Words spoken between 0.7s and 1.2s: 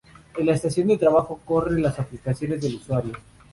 de